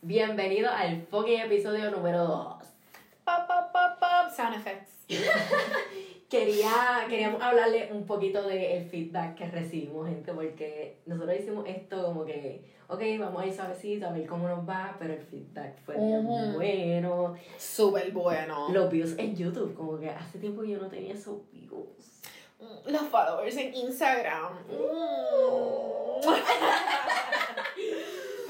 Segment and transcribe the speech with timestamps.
[0.00, 2.46] Bienvenido al fucking episodio número 2.
[3.24, 4.90] Pop, pop, pop, pop, sound effects.
[6.28, 12.24] Quería, queríamos hablarle un poquito del feedback que recibimos, gente, porque nosotros hicimos esto como
[12.24, 15.94] que, ok, vamos a ir suavecito a ver cómo nos va, pero el feedback fue
[15.94, 16.54] bien Ujú.
[16.54, 17.34] bueno.
[17.58, 18.70] Súper bueno.
[18.70, 22.22] Los views en YouTube, como que hace tiempo que yo no tenía esos views.
[22.86, 24.52] Los followers en Instagram.
[24.70, 26.20] Uh.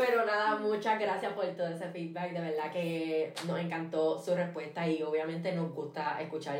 [0.04, 2.32] Pero nada, muchas gracias por todo ese feedback.
[2.32, 6.58] De verdad que nos encantó su respuesta y obviamente nos gusta escuchar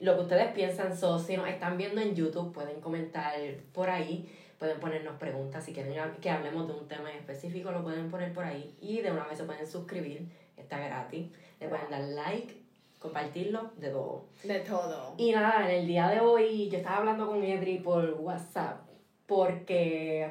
[0.00, 0.96] lo que ustedes piensan.
[0.96, 3.34] So, si nos están viendo en YouTube, pueden comentar
[3.74, 4.34] por ahí.
[4.58, 5.64] Pueden ponernos preguntas.
[5.64, 8.74] Si quieren que hablemos de un tema en específico, lo pueden poner por ahí.
[8.80, 10.28] Y de una vez se pueden suscribir.
[10.56, 11.30] Está gratis.
[11.60, 12.56] Le pueden dar like,
[12.98, 14.24] compartirlo, de todo.
[14.44, 15.14] De todo.
[15.18, 18.80] Y nada, en el día de hoy yo estaba hablando con Edri por WhatsApp
[19.26, 20.28] porque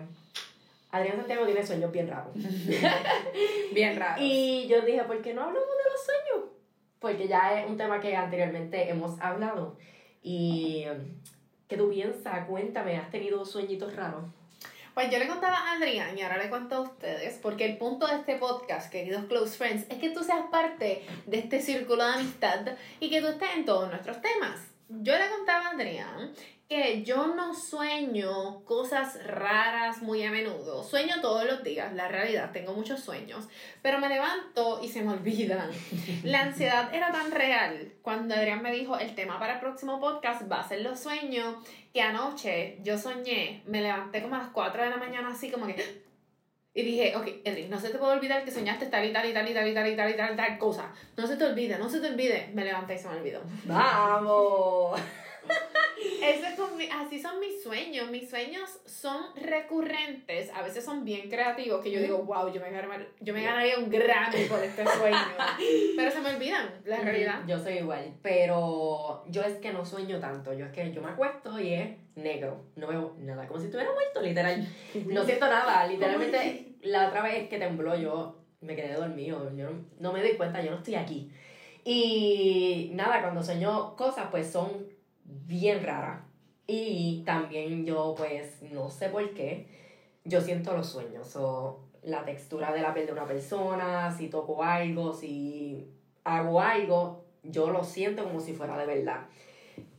[0.92, 2.34] Adrián Santiago tiene sueños bien raros.
[3.74, 4.22] Bien raro.
[4.22, 6.52] y yo dije, ¿por qué no hablamos de los sueños?
[7.00, 9.78] Porque ya es un tema que anteriormente hemos hablado.
[10.22, 10.86] Y
[11.68, 12.46] ¿qué tú piensas?
[12.48, 14.26] Cuéntame, ¿has tenido sueñitos raros?
[14.94, 18.08] Pues yo le contaba a Adrián y ahora le cuento a ustedes, porque el punto
[18.08, 22.14] de este podcast, queridos close friends, es que tú seas parte de este círculo de
[22.16, 22.68] amistad
[23.00, 24.60] y que tú estés en todos nuestros temas.
[24.90, 26.34] Yo le contaba a Adrián
[26.72, 30.86] que yo no sueño cosas raras muy a menudo.
[30.86, 33.50] Sueño todos los días, la realidad, tengo muchos sueños,
[33.82, 35.70] pero me levanto y se me olvidan.
[36.24, 40.50] La ansiedad era tan real cuando Adrián me dijo el tema para el próximo podcast
[40.50, 41.58] va a ser los sueños,
[41.94, 45.68] que anoche yo soñé, me levanté como a las 4 de la mañana así como
[45.68, 45.76] que...
[46.74, 49.34] Y dije, ok, Edric, no se te puede olvidar que soñaste tal y tal y
[49.34, 50.90] tal y tal y tal y tal y tal, y tal cosa.
[51.18, 52.50] No se te olvide, no se te olvide.
[52.54, 53.42] Me levanté y se me olvidó.
[53.66, 54.98] ¡Vamos!
[56.24, 56.42] Es
[56.82, 58.10] mi- así son mis sueños.
[58.10, 60.52] Mis sueños son recurrentes.
[60.54, 61.82] A veces son bien creativos.
[61.82, 65.18] Que yo digo, wow, yo me, ganaría, yo me ganaría un Grammy por este sueño.
[65.96, 67.42] Pero se me olvidan, la realidad.
[67.48, 70.54] Yo soy igual, pero yo es que no sueño tanto.
[70.54, 72.66] Yo es que yo me acuesto y es negro.
[72.76, 74.68] No veo nada, como si estuviera muerto, literal.
[75.06, 76.76] No siento nada, literalmente.
[76.82, 79.56] La otra vez que tembló, yo me quedé dormido.
[79.56, 81.32] Yo no, no me doy cuenta, yo no estoy aquí.
[81.84, 84.88] Y nada, cuando sueño cosas, pues son
[85.46, 86.22] bien raras.
[86.68, 89.68] Y también yo, pues, no sé por qué,
[90.24, 91.36] yo siento los sueños.
[91.36, 95.88] O la textura de la piel de una persona, si toco algo, si
[96.24, 99.26] hago algo, yo lo siento como si fuera de verdad.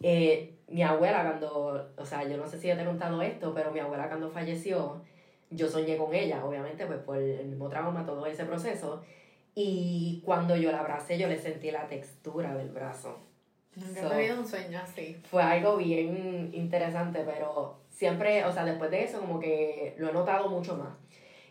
[0.03, 3.53] Eh, mi abuela cuando, o sea, yo no sé si yo te he contado esto,
[3.54, 5.03] pero mi abuela cuando falleció,
[5.50, 9.03] yo soñé con ella, obviamente, pues por el mismo trauma, todo ese proceso.
[9.54, 13.19] Y cuando yo la abracé, yo le sentí la textura del brazo.
[13.75, 15.16] Nunca he tenido un sueño así.
[15.31, 20.12] Fue algo bien interesante, pero siempre, o sea, después de eso como que lo he
[20.12, 20.94] notado mucho más.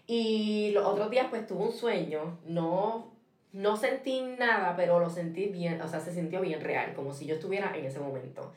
[0.08, 3.14] Y los otros días pues tuve un sueño, no,
[3.54, 7.26] no sentí nada, pero lo sentí bien, o sea, se sintió bien real, como si
[7.26, 8.52] yo estuviera en ese momento.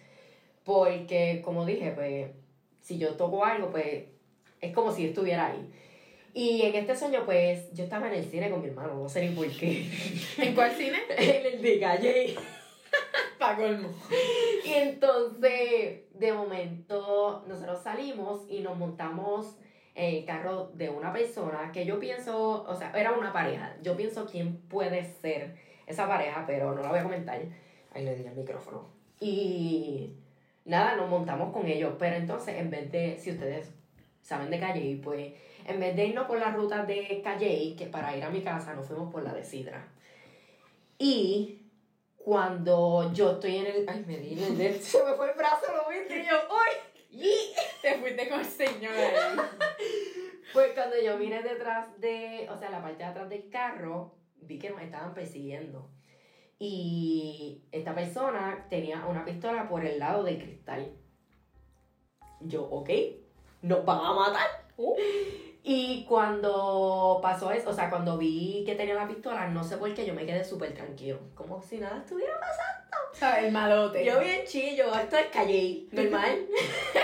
[0.64, 2.30] Porque, como dije, pues,
[2.80, 4.04] si yo toco algo, pues,
[4.60, 5.70] es como si estuviera ahí.
[6.32, 9.28] Y en este sueño, pues, yo estaba en el cine con mi hermano, no sé
[9.28, 9.88] ni por qué.
[10.38, 10.98] ¿En cuál cine?
[11.16, 12.34] en el de calle.
[13.56, 13.88] Colmo.
[14.64, 19.56] Y entonces, de momento, nosotros salimos y nos montamos
[19.94, 23.76] en el carro de una persona que yo pienso, o sea, era una pareja.
[23.82, 25.56] Yo pienso quién puede ser
[25.86, 27.40] esa pareja, pero no la voy a comentar.
[27.92, 28.86] Ahí le di el micrófono.
[29.20, 30.14] Y
[30.64, 31.94] nada, nos montamos con ellos.
[31.98, 33.70] Pero entonces, en vez de, si ustedes
[34.22, 35.32] saben de Calle, pues,
[35.66, 38.74] en vez de irnos por la ruta de Calle, que para ir a mi casa,
[38.74, 39.86] nos fuimos por la de Sidra.
[40.98, 41.60] Y
[42.24, 43.88] cuando yo estoy en el.
[43.88, 47.20] Ay, me di el se me fue el brazo, lo viste, y yo, ¡uy!
[47.20, 47.52] Y
[47.82, 49.36] Te fuiste con el señor ahí.
[50.52, 54.58] pues cuando yo miré detrás de, o sea, la parte de atrás del carro, vi
[54.58, 55.90] que nos estaban persiguiendo.
[56.58, 60.96] Y esta persona tenía una pistola por el lado del cristal.
[62.40, 62.90] Yo, ok,
[63.62, 64.66] nos van a matar.
[64.76, 64.96] Uh.
[65.66, 69.94] Y cuando pasó eso, o sea, cuando vi que tenía la pistola, no sé por
[69.94, 71.18] qué yo me quedé súper tranquilo.
[71.34, 72.96] Como si nada estuviera pasando.
[73.14, 73.44] ¿Sabes?
[73.44, 74.04] El malote.
[74.04, 76.46] Yo bien chillo, esto es calle, normal.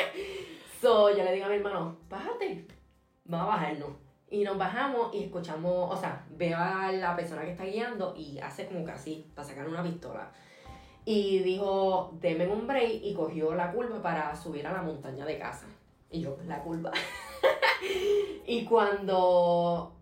[0.81, 2.67] so, yo le digo a mi hermano, bájate,
[3.25, 3.91] vamos a bajarnos.
[4.29, 8.39] Y nos bajamos y escuchamos, o sea, veo a la persona que está guiando y
[8.41, 10.31] hace como que así, para sacar una pistola.
[11.07, 15.39] Y dijo, deme un break y cogió la curva para subir a la montaña de
[15.39, 15.65] casa.
[16.11, 16.93] Y yo, la curva.
[18.47, 19.93] y cuando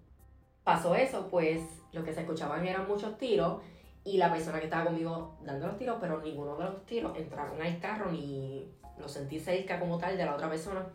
[0.64, 1.62] pasó eso, pues
[1.92, 3.62] lo que se escuchaban eran muchos tiros
[4.04, 7.60] y la persona que estaba conmigo dando los tiros, pero ninguno de los tiros entraron
[7.60, 8.66] al carro ni
[8.98, 10.86] lo sentí cerca como tal de la otra persona.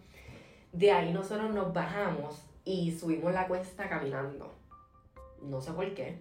[0.71, 4.51] De ahí nosotros nos bajamos y subimos la cuesta caminando.
[5.41, 6.17] no sé por qué,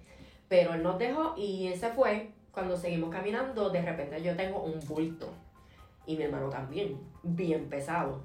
[0.49, 2.31] pero él nos dejó y él se fue.
[2.53, 5.31] Cuando seguimos caminando, de repente yo tengo un bulto
[6.07, 8.21] y mi hermano también, bien pesado.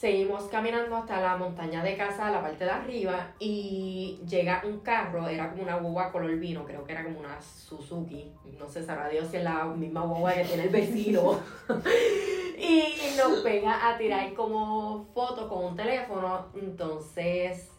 [0.00, 5.28] Seguimos caminando hasta la montaña de casa, la parte de arriba, y llega un carro,
[5.28, 9.10] era como una guagua color vino, creo que era como una Suzuki, no sé, sabrá
[9.10, 11.38] Dios si es la misma guagua que tiene el vecino.
[12.58, 17.70] y nos pega a tirar como fotos con un teléfono, entonces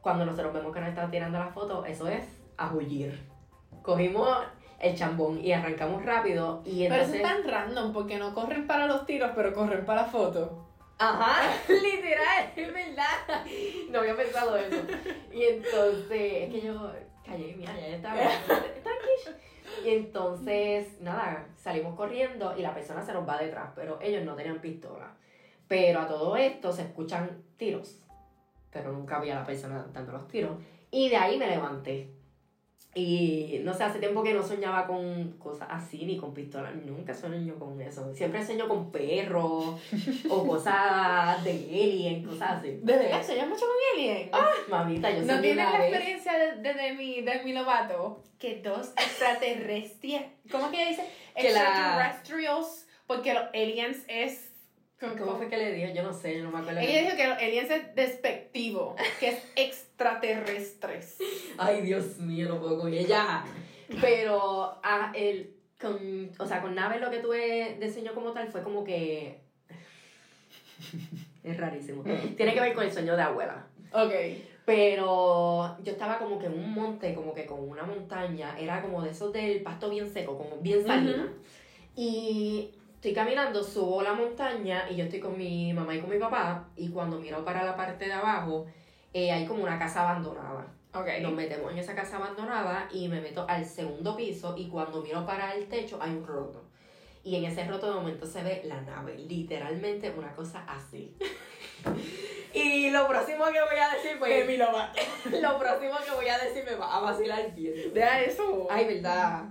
[0.00, 2.24] cuando nosotros vemos que nos están tirando la foto, eso es
[2.56, 2.72] a.
[3.82, 4.38] Cogimos
[4.80, 7.10] el chambón y arrancamos rápido y entonces...
[7.10, 10.08] Pero eso es tan random porque no corren para los tiros, pero corren para la
[10.08, 10.67] foto.
[10.98, 13.44] Ajá, literal, es verdad.
[13.90, 14.82] No había pensado eso.
[15.32, 16.92] Y entonces, es que yo
[17.24, 18.16] callé, mira, ya estaba.
[19.84, 24.34] Y entonces, nada, salimos corriendo y la persona se nos va detrás, pero ellos no
[24.34, 25.14] tenían pistola.
[25.68, 28.00] Pero a todo esto se escuchan tiros,
[28.72, 30.58] pero nunca había la persona dando los tiros.
[30.90, 32.10] Y de ahí me levanté.
[32.94, 37.14] Y no sé, hace tiempo que no soñaba con cosas así, ni con pistolas, nunca
[37.14, 38.12] sueño con eso.
[38.14, 39.80] Siempre sueño con perros
[40.28, 42.78] o cosas de alien, cosas así.
[42.82, 44.30] ¿De verdad sueñas mucho con alien?
[44.32, 48.24] Ah, mamita, yo ¿No tienes la vez- experiencia de, de, mi, de mi Lovato?
[48.38, 50.22] Que dos extraterrestres.
[50.50, 51.04] ¿Cómo que ella dice?
[51.36, 52.86] Que la- Extraterrestrials.
[53.06, 54.50] Porque los aliens es.
[55.00, 55.92] ¿Cómo fue que le dijo?
[55.94, 56.80] Yo no sé, yo no me acuerdo.
[56.80, 61.18] Ella dijo que los aliens es despectivo, que es extraterrestres.
[61.58, 63.44] Ay, Dios mío, no puedo con ella.
[64.00, 68.48] Pero, ah, el, con, o sea, con Nave lo que tuve de sueño como tal
[68.48, 69.40] fue como que...
[71.42, 72.04] Es rarísimo.
[72.36, 73.66] Tiene que ver con el sueño de abuela.
[73.92, 74.12] Ok.
[74.64, 78.56] Pero yo estaba como que en un monte, como que con una montaña.
[78.58, 81.24] Era como de esos del pasto bien seco, como bien salina.
[81.24, 81.34] Ujú.
[81.96, 86.18] Y estoy caminando, subo la montaña y yo estoy con mi mamá y con mi
[86.18, 86.68] papá.
[86.76, 88.66] Y cuando miro para la parte de abajo,
[89.12, 90.66] eh, hay como una casa abandonada.
[91.20, 95.24] Nos metemos en esa casa abandonada y me meto al segundo piso y cuando miro
[95.24, 96.64] para el techo hay un roto.
[97.22, 101.14] Y en ese roto de momento se ve la nave, literalmente una cosa así.
[102.54, 104.56] y lo próximo que voy a decir, De pues, mi
[105.40, 107.92] lo próximo que voy a decir me va a vacilar bien.
[107.92, 108.66] Deja eso.
[108.70, 109.44] Ay, verdad.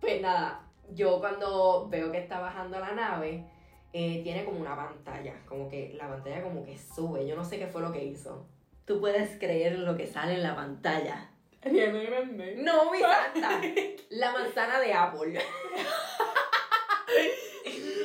[0.00, 3.44] Pues nada, yo cuando veo que está bajando la nave,
[3.92, 7.58] eh, tiene como una pantalla, como que la pantalla como que sube, yo no sé
[7.58, 8.46] qué fue lo que hizo.
[8.84, 11.30] Tú puedes creer lo que sale en la pantalla.
[11.64, 12.56] Ariana Grande.
[12.56, 13.60] No, mi santa.
[14.10, 15.40] La manzana de Apple.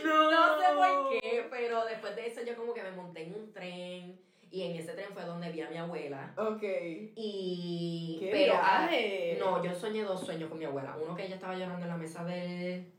[0.04, 0.32] No.
[0.32, 3.52] No sé por qué, pero después de eso yo como que me monté en un
[3.54, 4.20] tren
[4.50, 6.34] y en ese tren fue donde vi a mi abuela.
[6.38, 6.64] Ok.
[6.64, 9.38] Y ¡Qué pero ah, viaje!
[9.40, 10.96] no, yo soñé dos sueños con mi abuela.
[11.02, 12.92] Uno que ella estaba llorando en la mesa del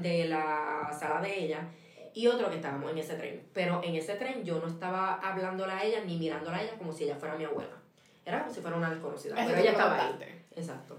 [0.00, 1.68] de la sala de ella
[2.14, 3.42] y otro que estábamos en ese tren.
[3.52, 6.92] Pero en ese tren yo no estaba hablándola a ella ni mirándola a ella como
[6.92, 7.76] si ella fuera mi abuela.
[8.24, 9.34] Era como si fuera una desconocida.
[9.34, 10.44] Eso pero ella estaba ahí.
[10.54, 10.98] Exacto.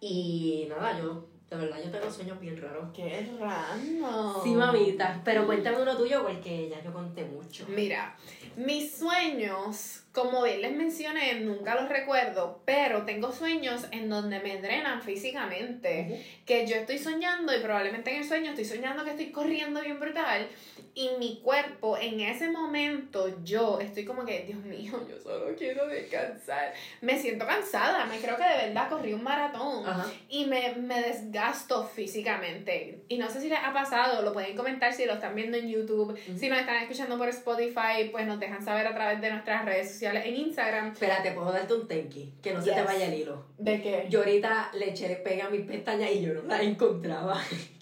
[0.00, 2.90] Y nada, yo, de verdad, yo tengo sueños bien raros.
[2.94, 4.40] Qué raro.
[4.42, 5.20] Sí, mamita.
[5.24, 7.64] Pero cuéntame uno tuyo porque ya yo conté mucho.
[7.68, 8.14] Mira,
[8.56, 14.60] mis sueños, como bien les mencioné, nunca los recuerdo, pero tengo sueños en donde me
[14.60, 16.24] drenan físicamente.
[16.44, 20.00] Que yo estoy soñando y probablemente en el sueño estoy soñando que estoy corriendo bien
[20.00, 20.48] brutal.
[20.94, 25.86] Y mi cuerpo, en ese momento, yo estoy como que, Dios mío, yo solo quiero
[25.86, 26.72] descansar.
[27.00, 30.06] Me siento cansada, me creo que de verdad corrí un maratón Ajá.
[30.28, 33.04] y me, me desgasto físicamente.
[33.08, 35.68] Y no sé si les ha pasado, lo pueden comentar si lo están viendo en
[35.68, 36.10] YouTube.
[36.14, 36.38] Ujú.
[36.38, 39.92] Si nos están escuchando por Spotify, pues nos dejan saber a través de nuestras redes
[39.92, 40.92] sociales en Instagram.
[40.92, 43.44] Espérate, puedo darte un tenki, que no se te vaya el hilo.
[43.58, 44.06] ¿De qué?
[44.08, 47.40] Yo ahorita le eché pega a mis pestañas y yo no las encontraba.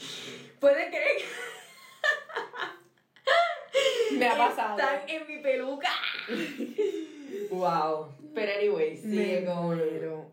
[0.60, 1.24] ¿Puedes creer que
[4.18, 4.78] Me ha pasado.
[4.78, 5.90] están en mi peluca?
[7.50, 8.08] wow.
[8.34, 9.80] Pero anyway, sigue con,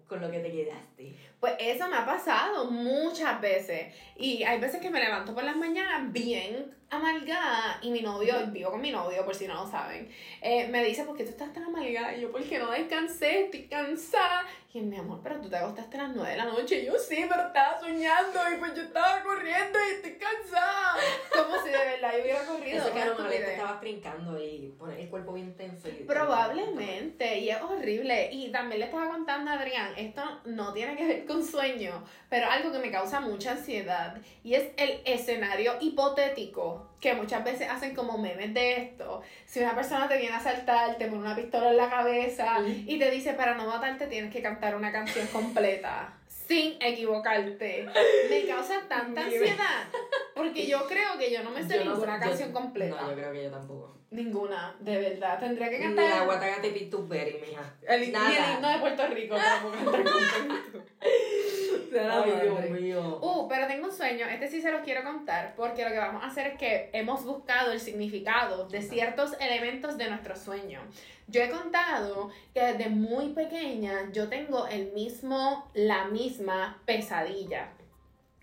[0.08, 1.14] con lo que te quedaste.
[1.40, 3.94] Pues eso me ha pasado muchas veces.
[4.16, 7.80] Y hay veces que me levanto por las mañanas bien amargada.
[7.82, 10.10] Y mi novio, vivo con mi novio, por si no lo saben,
[10.42, 12.16] eh, me dice, ¿por qué tú estás tan amargada?
[12.16, 14.46] Y yo, porque no descansé, estoy cansada.
[14.74, 16.82] Y él, mi amor, pero tú te acostaste a las 9 de la noche.
[16.82, 18.40] Y yo, sí, pero estaba soñando.
[18.52, 20.96] Y pues yo estaba corriendo y estoy cansada.
[21.32, 22.78] Como si de verdad yo hubiera corrido.
[22.80, 25.88] Eso que mejor te estabas trincando y poner el cuerpo bien tenso.
[25.90, 28.30] y- Probablemente, y es horrible.
[28.32, 32.50] Y también le estaba contando a Adrián, esto no tiene que ver con sueño, pero
[32.50, 37.96] algo que me causa mucha ansiedad, y es el escenario hipotético, que muchas veces hacen
[37.96, 39.22] como memes de esto.
[39.46, 42.98] Si una persona te viene a asaltar, te pone una pistola en la cabeza y
[43.00, 46.14] te dice, para no matarte tienes que cantar una canción completa.
[46.48, 47.88] sin equivocarte.
[48.30, 49.88] Me causa tanta ansiedad.
[50.36, 53.02] Porque yo creo que yo no me sé Yo ninguna canción yo- completa.
[53.02, 53.98] No, yo creo que yo tampoco.
[54.12, 55.40] Ninguna, de verdad.
[55.40, 56.10] Tendría que cantar.
[56.10, 57.74] la Guatagata y Pituferi, mija.
[57.88, 58.54] el, ni el Nada.
[58.56, 59.36] himno de Puerto Rico.
[62.00, 63.20] Ay, Dios mío.
[63.22, 66.24] Uh, pero tengo un sueño, este sí se los quiero contar, porque lo que vamos
[66.24, 70.82] a hacer es que hemos buscado el significado de ciertos elementos de nuestro sueño.
[71.28, 77.70] Yo he contado que desde muy pequeña yo tengo el mismo, la misma pesadilla.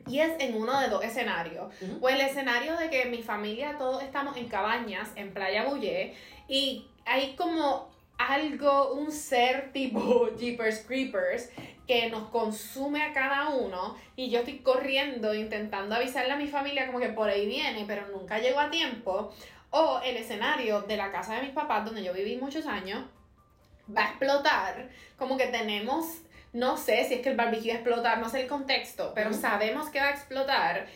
[0.06, 1.72] Y es en uno de dos escenarios.
[2.00, 6.14] O el escenario de que mi familia todos estamos en cabañas en Playa Bulle
[6.48, 7.89] y hay como
[8.28, 11.50] algo, un ser tipo Jeepers Creepers
[11.86, 16.86] que nos consume a cada uno y yo estoy corriendo intentando avisarle a mi familia
[16.86, 19.32] como que por ahí viene, pero nunca llego a tiempo.
[19.70, 23.04] O el escenario de la casa de mis papás donde yo viví muchos años
[23.96, 26.22] va a explotar, como que tenemos,
[26.52, 29.32] no sé si es que el barbecue va a explotar, no sé el contexto, pero
[29.32, 30.86] sabemos que va a explotar.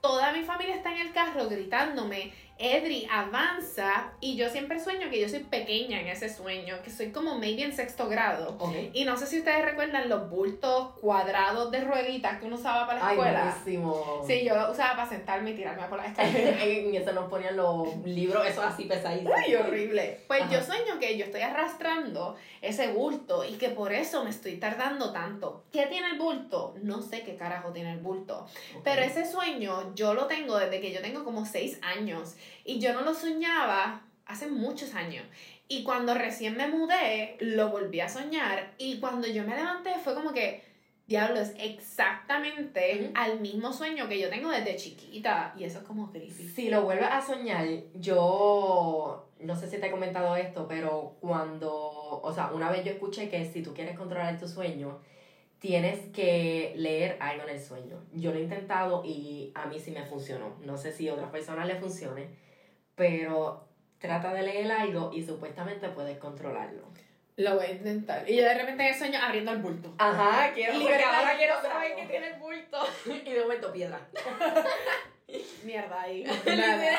[0.00, 4.12] Toda mi familia está en el carro gritándome, Edri, avanza.
[4.20, 7.62] Y yo siempre sueño que yo soy pequeña en ese sueño, que soy como maybe
[7.62, 8.56] en sexto grado.
[8.92, 13.00] Y no sé si ustedes recuerdan los bultos cuadrados de rueditas que uno usaba para
[13.00, 13.44] la Ay, escuela.
[13.64, 14.24] buenísimo.
[14.26, 16.62] Sí, yo usaba para sentarme y tirarme por la escalera.
[16.62, 19.34] en eso nos ponían los libros, eso así pesadísimos.
[19.36, 20.20] Ay, horrible.
[20.28, 20.52] Pues Ajá.
[20.52, 25.12] yo sueño que yo estoy arrastrando ese bulto y que por eso me estoy tardando
[25.12, 25.64] tanto.
[25.72, 26.74] ¿Qué tiene el bulto?
[26.82, 28.46] No sé qué carajo tiene el bulto.
[28.84, 32.92] Pero ese sueño yo lo tengo desde que yo tengo como 6 años y yo
[32.92, 35.24] no lo soñaba hace muchos años.
[35.68, 40.14] Y cuando recién me mudé, lo volví a soñar y cuando yo me levanté fue
[40.14, 40.62] como que,
[41.06, 46.10] diablo, es exactamente al mismo sueño que yo tengo desde chiquita y eso es como
[46.10, 46.30] creepy.
[46.30, 51.72] Si lo vuelves a soñar, yo no sé si te he comentado esto, pero cuando,
[52.22, 55.00] o sea, una vez yo escuché que si tú quieres controlar tu sueño,
[55.62, 58.04] tienes que leer algo en el sueño.
[58.12, 60.56] Yo lo he intentado y a mí sí me funcionó.
[60.64, 62.30] No sé si a otras personas le funcione,
[62.96, 66.88] pero trata de leer algo y supuestamente puedes controlarlo.
[67.36, 68.28] Lo voy a intentar.
[68.28, 69.94] Y yo de repente en el sueño abriendo el bulto.
[69.98, 72.78] Ajá, quiero porque ahora quiero saber qué tiene el bulto.
[73.24, 74.00] y de momento piedra.
[75.64, 76.24] Mierda ahí.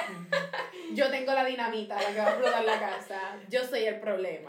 [0.94, 3.20] Yo tengo la dinamita, la que va a explotar la casa.
[3.50, 4.48] Yo soy el problema.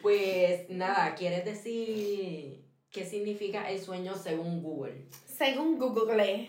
[0.00, 2.63] Pues nada, ¿quieres decir
[2.94, 4.94] qué significa el sueño según Google?
[5.26, 6.48] Según Google.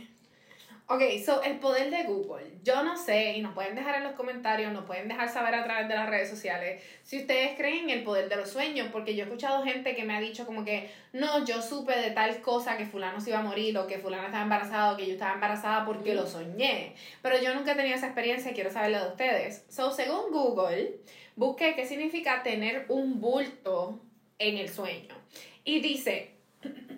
[0.87, 2.59] Ok, so el poder de Google.
[2.63, 5.63] Yo no sé, y nos pueden dejar en los comentarios, nos pueden dejar saber a
[5.63, 9.15] través de las redes sociales si ustedes creen en el poder de los sueños, porque
[9.15, 12.39] yo he escuchado gente que me ha dicho como que, no, yo supe de tal
[12.41, 15.13] cosa que fulano se iba a morir, o que fulano estaba embarazada, o que yo
[15.13, 16.93] estaba embarazada porque lo soñé.
[17.23, 19.65] Pero yo nunca he tenido esa experiencia y quiero saberlo de ustedes.
[19.69, 20.99] So, según Google,
[21.35, 23.99] busqué qué significa tener un bulto
[24.37, 25.15] en el sueño.
[25.63, 26.34] Y dice,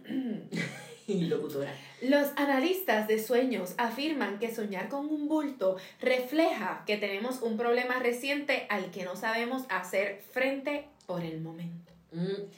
[1.08, 1.74] Y locutora.
[2.02, 8.00] los analistas de sueños afirman que soñar con un bulto refleja que tenemos un problema
[8.00, 11.94] reciente al que no sabemos hacer frente por el momento.
[12.12, 12.50] Mm,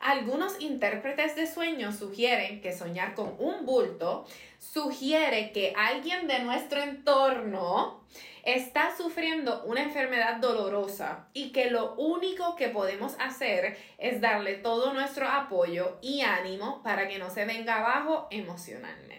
[0.00, 4.26] Algunos intérpretes de sueños sugieren que soñar con un bulto
[4.58, 8.04] sugiere que alguien de nuestro entorno
[8.44, 14.94] está sufriendo una enfermedad dolorosa y que lo único que podemos hacer es darle todo
[14.94, 19.18] nuestro apoyo y ánimo para que no se venga abajo emocionalmente.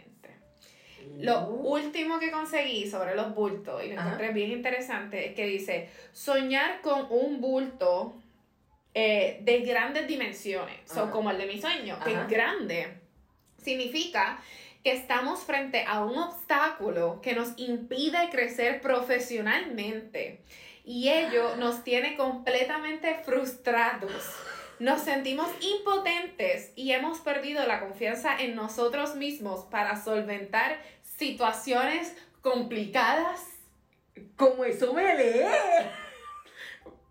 [1.18, 5.46] Lo Uh, último que conseguí sobre los bultos, y lo encontré bien interesante, es que
[5.46, 8.16] dice, soñar con un bulto
[8.94, 12.22] eh, de grandes dimensiones, so, como el de mi sueño, que Ajá.
[12.24, 13.00] es grande,
[13.62, 14.42] significa
[14.84, 20.42] que estamos frente a un obstáculo que nos impide crecer profesionalmente
[20.86, 24.12] y ello nos tiene completamente frustrados.
[24.80, 33.42] Nos sentimos impotentes y hemos perdido la confianza en nosotros mismos para solventar situaciones complicadas.
[34.38, 35.46] Como eso me lee.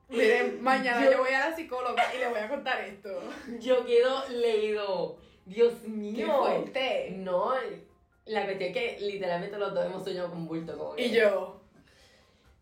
[0.09, 3.21] Miren, mañana Yo- yo voy a la psicóloga y le voy a contar esto.
[3.61, 5.17] Yo quedo leído.
[5.45, 6.39] Dios ¡Qué mío.
[6.41, 7.11] fuerte!
[7.17, 7.53] No,
[8.27, 10.77] la cuestión es que literalmente los dos hemos soñado con bulto.
[10.77, 11.58] Como que- Y yo,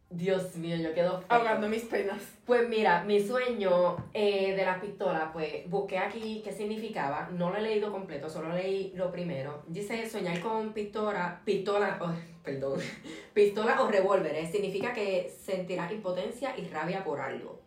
[0.08, 1.26] Dios mío, yo quedo feo.
[1.28, 2.22] ahogando mis penas.
[2.44, 7.28] Pues mira, mi sueño eh, de la pistola, pues busqué aquí qué significaba.
[7.32, 9.64] No lo he leído completo, solo leí lo primero.
[9.66, 12.80] Dice soñar con pistola, pistola, oh, perdón,
[13.34, 14.50] pistola o revólveres.
[14.52, 17.60] Significa que sentirás impotencia y rabia por algo.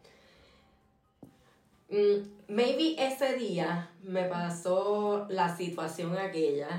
[1.90, 6.70] Mm, maybe ese día me pasó la situación aquella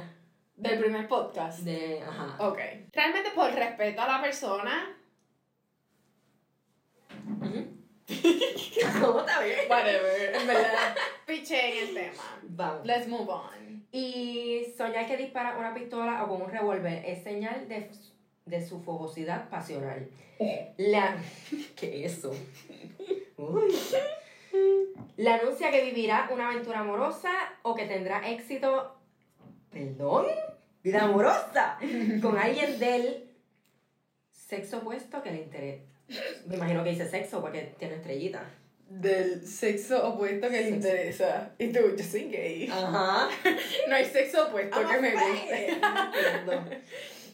[0.56, 1.60] Del primer podcast.
[1.60, 2.36] de, ajá.
[2.38, 2.58] Ok.
[2.92, 4.96] Realmente por respeto a la persona.
[9.00, 9.58] ¿Cómo está bien?
[9.68, 10.34] Whatever.
[10.34, 10.96] En verdad,
[11.26, 12.22] piché en el tema.
[12.42, 12.86] Vamos.
[12.86, 13.86] Let's move on.
[13.92, 17.90] Y soñar que dispara una pistola o con un revólver es señal de,
[18.46, 20.08] de su fogosidad pasional.
[20.76, 21.16] La...
[21.76, 22.32] ¿Qué es eso?
[23.36, 23.74] Uy.
[25.16, 27.30] La anuncia que vivirá una aventura amorosa
[27.62, 28.96] o que tendrá éxito...
[29.70, 30.26] ¿Perdón?
[30.82, 31.78] ¿Vida amorosa?
[32.20, 33.30] Con alguien del
[34.32, 35.89] sexo opuesto que le interese.
[36.46, 38.42] Me imagino que dice sexo porque tiene estrellita.
[38.88, 41.52] Del sexo opuesto que le interesa.
[41.58, 42.68] Y tú, yo soy gay.
[42.70, 43.28] Ajá.
[43.88, 45.68] No hay sexo opuesto que me guste.
[45.72, 46.64] Entiendo.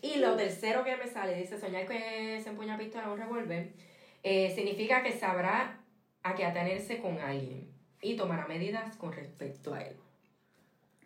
[0.02, 3.70] Y lo tercero que me sale, dice soñar que se empuña pistola o un revólver,
[4.22, 5.80] eh, significa que sabrá
[6.22, 7.68] a qué atenerse con alguien
[8.02, 9.96] y tomará medidas con respecto a él.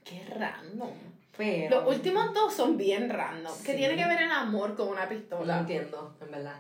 [0.05, 0.91] Qué random.
[1.37, 1.83] Pero...
[1.83, 3.53] Los últimos dos son bien random.
[3.65, 3.79] ¿Qué Sí.
[3.79, 5.61] tiene que ver el amor con una pistola?
[5.61, 6.57] entiendo, en verdad.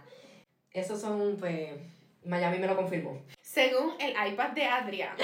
[0.72, 1.70] Esos son, pues...
[2.24, 3.22] Miami me lo confirmó.
[3.40, 5.16] Según el iPad de Adrián,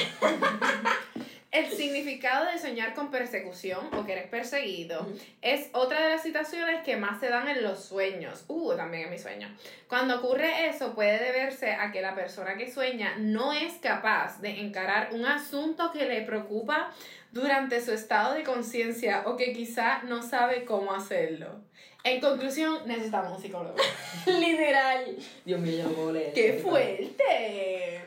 [1.50, 5.06] el significado de soñar con persecución o que eres perseguido
[5.42, 8.44] es otra de las situaciones que más se dan en los sueños.
[8.48, 9.54] Uh, también en mi sueño.
[9.88, 14.60] Cuando ocurre eso puede deberse a que la persona que sueña no es capaz de
[14.60, 16.90] encarar un asunto que le preocupa
[17.30, 21.60] durante su estado de conciencia o que quizá no sabe cómo hacerlo.
[22.06, 23.74] En conclusión, necesitamos un psicólogo.
[24.26, 25.16] Literal.
[25.44, 26.32] Dios mío, yo no puedo leer.
[26.32, 28.00] ¡Qué fuerte!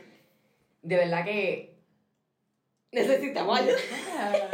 [0.81, 1.75] De verdad que...
[2.93, 3.77] Necesitamos ayuda.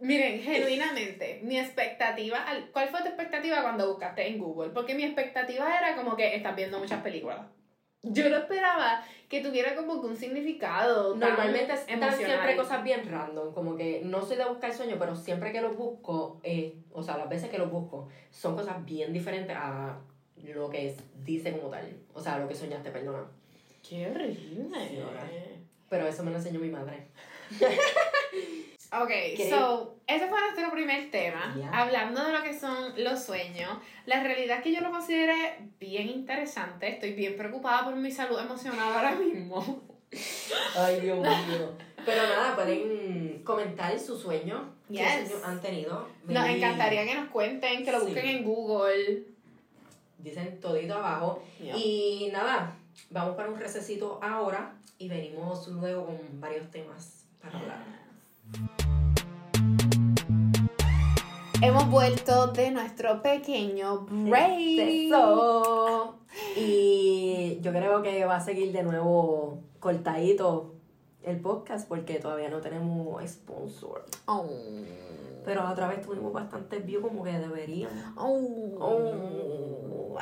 [0.00, 4.72] Miren, genuinamente, mi expectativa, ¿cuál fue tu expectativa cuando buscaste en Google?
[4.74, 7.46] Porque mi expectativa era como que estás viendo muchas películas.
[8.02, 11.14] Yo no esperaba que tuviera como que un significado.
[11.14, 15.52] Normalmente están siempre cosas bien random, como que no soy de buscar sueños, pero siempre
[15.52, 19.56] que los busco, eh, o sea, las veces que los busco, son cosas bien diferentes
[19.56, 19.98] a
[20.42, 21.96] lo que es- dice como tal.
[22.12, 23.24] O sea, lo que soñaste, perdona.
[23.88, 24.88] Qué horrible.
[24.88, 24.98] Sí.
[25.88, 27.06] Pero eso me lo enseñó mi madre.
[28.92, 29.10] Ok,
[29.48, 31.54] so, ese fue nuestro primer tema.
[31.72, 33.70] Hablando de lo que son los sueños,
[34.04, 36.88] la realidad es que yo lo consideré bien interesante.
[36.88, 39.82] Estoy bien preocupada por mi salud emocional ahora mismo.
[40.76, 41.70] Ay, Dios mío.
[42.04, 44.74] Pero nada, pueden comentar su sueño.
[44.88, 45.28] ¿Qué Yes.
[45.30, 46.06] sueño han tenido?
[46.24, 48.06] Nos encantaría que nos cuenten, que lo Sí.
[48.06, 49.22] busquen en Google.
[50.18, 51.42] Dicen todito abajo.
[51.58, 52.76] Y nada,
[53.08, 58.01] vamos para un recesito ahora y venimos luego con varios temas para hablar.
[61.62, 65.12] Hemos vuelto de nuestro pequeño break.
[66.56, 70.74] Y yo creo que va a seguir de nuevo cortadito
[71.22, 74.04] el podcast porque todavía no tenemos sponsor.
[74.26, 74.44] Oh.
[75.44, 77.94] Pero otra vez tuvimos bastantes views como que deberíamos.
[78.16, 78.76] Oh.
[78.80, 80.18] Oh.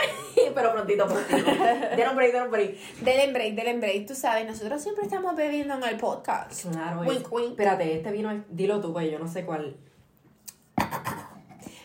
[0.55, 1.51] Pero prontito, prontito.
[1.97, 2.77] Denos break, denos break.
[3.01, 4.07] Denle break, denle break.
[4.07, 6.67] Tú sabes, nosotros siempre estamos bebiendo en el podcast.
[6.71, 7.51] Claro, Wink, es- wink.
[7.51, 9.77] Espérate, este vino, es- dilo tú, pues yo no sé cuál.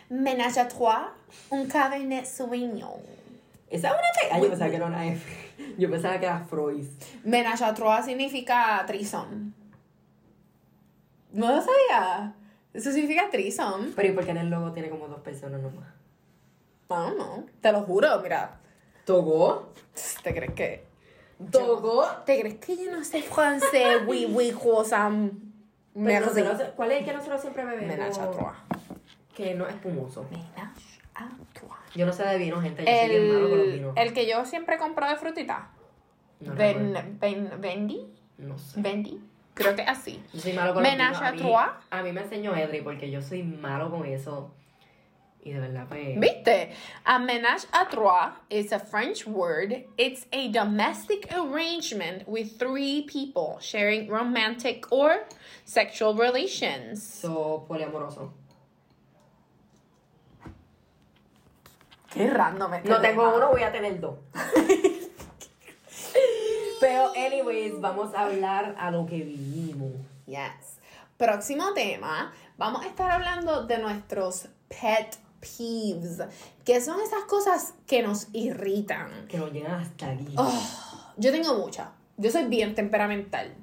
[0.10, 1.08] Ménage à trois,
[1.50, 3.02] un cabernet sauvignon.
[3.70, 4.28] ¿Esa es una T?
[4.32, 5.46] Ah, yo pensaba que era una F.
[5.78, 6.86] Yo pensaba que era Freud.
[7.24, 9.54] Ménage à trois significa trison.
[11.32, 12.34] ¿No lo sabía?
[12.74, 13.94] Eso significa trison.
[13.96, 15.88] Pero ¿y por qué en el logo tiene como dos personas nomás?
[16.90, 17.46] No, no.
[17.62, 18.60] Te lo juro, mira.
[19.06, 19.74] ¿Togó?
[20.24, 20.86] ¿Te crees que.?
[21.52, 22.06] ¿Togó?
[22.26, 24.02] ¿Te crees que yo no sé francés?
[24.08, 24.52] Oui, oui,
[25.94, 26.42] Merci.
[26.42, 27.88] nosotros- ¿Cuál es el que nosotros siempre bebemos?
[27.88, 28.54] Ménage à trois.
[29.34, 30.26] Que no es espumoso.
[30.32, 31.78] Ménage à trois.
[31.96, 32.84] Yo no sé de vino, gente.
[32.86, 33.94] Yo soy bien malo con los El, vinos.
[33.98, 35.70] el que yo siempre compro de frutita.
[36.42, 37.10] No, Ben, recuerdo.
[37.20, 38.06] ben, Bendy.
[38.38, 38.82] no sé.
[38.82, 39.22] Bendy.
[39.54, 40.22] Creo que así.
[40.34, 41.22] Yo soy malo con los vinos.
[41.22, 41.70] à A mí- trois.
[41.90, 44.52] A mí me enseñó Edri porque yo soy malo con eso.
[45.46, 46.20] Y de verdad, pues...
[46.20, 46.72] ¿Viste?
[47.06, 49.86] A ménage à trois is a French word.
[49.96, 55.26] It's a domestic arrangement with three people sharing romantic or
[55.64, 57.04] sexual relations.
[57.04, 58.32] So, poliamoroso.
[62.12, 63.36] Qué random este No tengo tema.
[63.36, 64.16] uno, voy a tener dos.
[66.80, 69.92] Pero, anyways, vamos a hablar a lo que vinimos.
[70.26, 70.80] Yes.
[71.18, 75.18] Próximo tema, vamos a estar hablando de nuestros pet
[75.58, 76.22] peeves,
[76.64, 79.28] que son esas cosas que nos irritan.
[79.28, 80.34] Que nos llegan hasta aquí.
[80.38, 80.62] Oh,
[81.18, 81.88] yo tengo muchas.
[82.18, 83.54] Yo soy bien temperamental.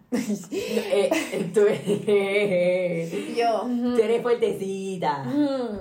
[0.50, 3.62] Eh, eh, tú, eres, Yo.
[3.66, 5.22] tú eres fuertecita.
[5.24, 5.78] mm,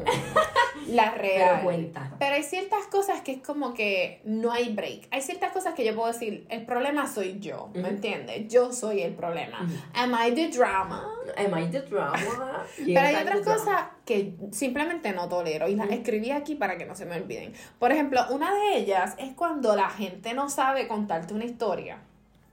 [0.94, 1.50] La real.
[1.56, 2.16] Pero cuenta.
[2.18, 5.08] Pero hay ciertas cosas que es como que no hay break.
[5.12, 8.48] Hay ciertas cosas que yo puedo decir, el problema soy yo, ¿me entiendes?
[8.48, 9.68] Yo soy el problema.
[9.94, 11.06] Am I the drama?
[11.38, 12.18] Am I the drama?
[12.78, 13.58] Pero hay otras drama.
[13.58, 17.54] cosas que simplemente no tolero y las escribí aquí para que no se me olviden.
[17.80, 22.00] Por ejemplo, una de ellas es cuando la gente no sabe contarte una historia.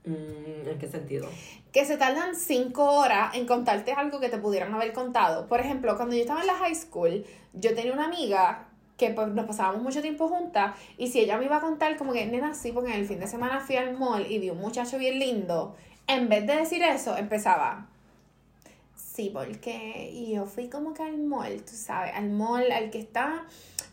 [0.05, 1.29] Mm, ¿En qué sentido?
[1.71, 5.47] que se tardan cinco horas en contarte algo que te pudieran haber contado.
[5.47, 8.65] Por ejemplo, cuando yo estaba en la high school, yo tenía una amiga
[8.97, 12.11] que pues, nos pasábamos mucho tiempo juntas y si ella me iba a contar como
[12.11, 14.59] que, nena, sí, porque en el fin de semana fui al mall y vi un
[14.59, 15.75] muchacho bien lindo,
[16.07, 17.87] en vez de decir eso, empezaba,
[18.95, 23.45] sí, porque yo fui como que al mall, tú sabes, al mall, al que está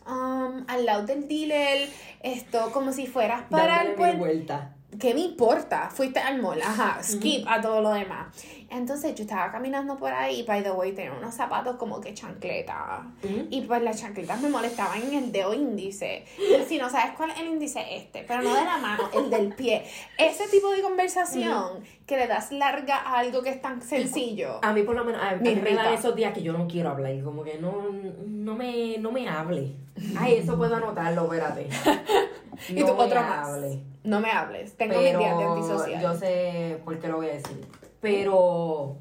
[0.07, 1.87] um, al lado del dealer,
[2.21, 4.17] esto, como si fueras para Dándole el...
[4.17, 4.76] vueltas.
[4.99, 5.89] ¿Qué me importa?
[5.89, 8.27] Fuiste al mall, ajá, skip a todo lo demás.
[8.69, 13.05] Entonces yo estaba caminando por ahí, by the way, tenía unos zapatos como que chancleta.
[13.23, 13.47] Ujú.
[13.49, 16.25] Y pues las chancletas me molestaban en el dedo índice.
[16.37, 19.29] Y si no sabes cuál es el índice, este, pero no de la mano, el
[19.29, 19.85] del pie.
[20.17, 24.59] Ese tipo de conversación que le das larga a algo que es tan sencillo.
[24.61, 26.89] A mí por lo menos, a, mí me dan esos días que yo no quiero
[26.89, 27.89] hablar, como que no,
[28.25, 29.75] no, me, no me hable.
[30.17, 31.67] Ay, eso puedo anotarlo, espérate.
[32.69, 33.49] Y tú, otro más.
[33.49, 33.83] hable.
[34.03, 36.01] No me hables, tengo mis días de antisocial.
[36.01, 37.67] yo sé por qué lo voy a decir.
[38.01, 38.95] Pero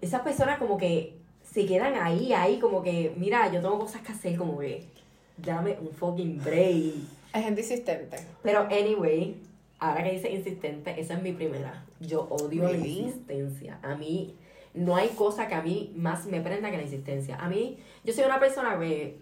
[0.00, 4.12] esas personas como que se quedan ahí, ahí, como que, mira, yo tengo cosas que
[4.12, 4.84] hacer, como que,
[5.36, 6.94] dame un fucking break.
[7.32, 8.16] Es gente insistente.
[8.42, 9.36] Pero anyway,
[9.78, 11.84] ahora que dice insistente, esa es mi primera.
[12.00, 13.78] Yo odio la insistencia.
[13.82, 14.34] A mí
[14.74, 17.36] no hay cosa que a mí más me prenda que la insistencia.
[17.36, 19.18] A mí, yo soy una persona que,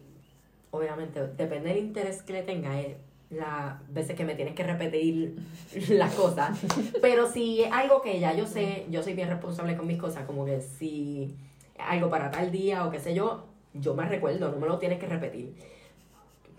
[0.76, 2.96] obviamente, depende del interés que le tenga, eh,
[3.30, 5.36] las veces que me tienes que repetir
[5.88, 6.58] las cosas.
[7.00, 10.24] Pero si es algo que ya yo sé, yo soy bien responsable con mis cosas,
[10.24, 11.36] como que si
[11.78, 14.98] algo para tal día o qué sé yo, yo me recuerdo, no me lo tienes
[14.98, 15.54] que repetir.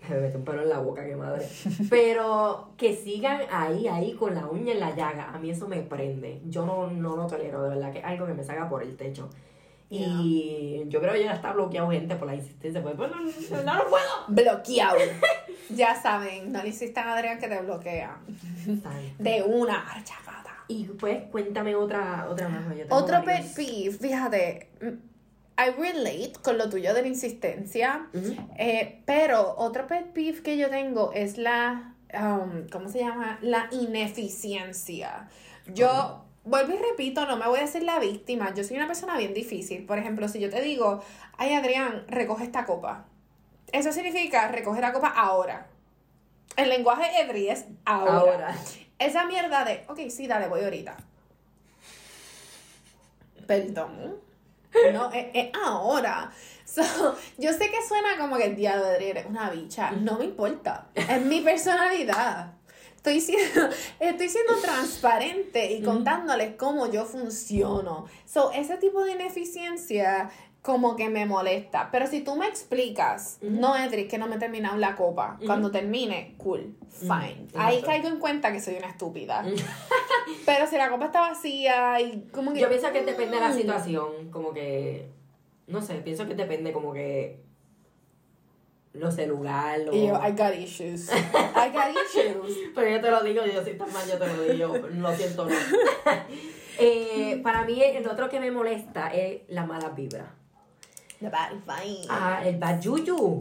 [0.08, 1.46] Me mete un pelo en la boca, qué madre.
[1.90, 5.80] Pero que sigan ahí, ahí con la uña en la llaga, a mí eso me
[5.82, 6.40] prende.
[6.46, 8.96] Yo no, no lo tolero, de verdad, que es algo que me saca por el
[8.96, 9.28] techo.
[9.90, 13.74] Y yo creo que ya está bloqueado gente por la insistencia, pues, no, no, no,
[13.74, 14.04] no puedo.
[14.28, 14.98] Bloqueado.
[15.70, 18.18] ya saben, no le insistan a Adrián que te bloquea.
[19.18, 20.64] De una archafada.
[20.68, 22.64] Y pues cuéntame otra, otra más.
[22.76, 23.52] yo tengo Otro pet varios.
[23.54, 28.36] peeve, fíjate, mm, I relate con lo tuyo de la insistencia, Ujú.
[28.58, 33.38] eh, pero otro pet peeve que yo tengo es la, um, ¿cómo se llama?
[33.40, 35.28] La ineficiencia.
[35.72, 39.16] Yo, vuelvo y repito, no me voy a hacer la víctima, yo soy una persona
[39.16, 39.84] bien difícil.
[39.84, 41.02] Por ejemplo, si yo te digo,
[41.36, 43.04] ay Adrián, recoge esta copa.
[43.72, 45.66] Eso significa recoge la copa ahora.
[46.56, 48.14] El lenguaje Edri es ahora.
[48.14, 48.54] Ahora.
[48.98, 50.96] Esa mierda de, ok, sí, dale, voy ahorita.
[53.46, 54.16] Perdón.
[54.92, 56.32] No, es, es ahora.
[56.64, 56.82] So,
[57.38, 59.90] yo sé que suena como que el diablo de eres una bicha.
[59.92, 60.88] No me importa.
[60.94, 62.52] Es mi personalidad.
[62.98, 63.68] Estoy siendo,
[64.00, 68.06] estoy siendo transparente y contándoles cómo yo funciono.
[68.26, 70.30] So, ese tipo de ineficiencia
[70.62, 71.88] como que me molesta.
[71.92, 75.38] Pero si tú me explicas, no, Edric, que no me he terminado la copa.
[75.46, 77.46] Cuando termine, cool, fine.
[77.54, 79.44] Ahí caigo en cuenta que soy una estúpida.
[80.44, 82.60] Pero si la copa está vacía y como que...
[82.60, 83.56] Yo pienso que depende de la Mm.
[83.56, 85.08] situación, como que,
[85.68, 87.40] no sé, pienso que depende como que,
[88.98, 89.94] no sé, lugar o...
[89.94, 91.10] Y yo, I got issues.
[91.10, 92.56] I got issues.
[92.74, 95.44] Pero yo te lo digo, yo soy tan mal, yo te lo digo, lo siento,
[95.46, 95.54] no.
[96.80, 100.32] Eh, para mí el otro que me molesta es la mala vibra.
[101.18, 102.06] The bad vibe.
[102.08, 103.38] Ah, el bad yuyu.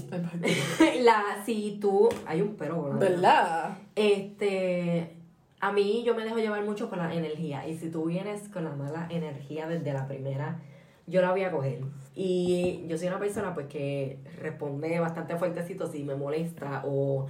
[1.02, 3.00] la, si tú, hay un pero, ¿verdad?
[3.00, 3.78] ¿Verdad?
[3.96, 5.18] Este,
[5.60, 8.64] a mí yo me dejo llevar mucho por la energía y si tú vienes con
[8.64, 10.60] la mala energía desde la primera,
[11.08, 11.82] yo la voy a coger.
[12.14, 17.28] Y yo soy una persona pues que responde bastante fuertecito si me molesta o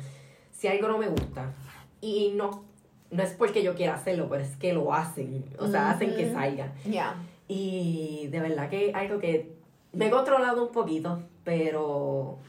[0.52, 1.54] si algo no me gusta.
[2.02, 2.63] Y no,
[3.12, 5.46] no es porque yo quiera hacerlo, pero es que lo hacen.
[5.60, 6.74] O sea, hacen que salga.
[6.86, 7.16] Ya.
[7.48, 9.56] Y de verdad que algo que
[9.94, 12.40] me he controlado un poquito, pero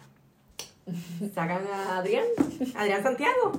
[1.35, 2.25] sacan a Adrián,
[2.77, 3.53] Adrián Santiago.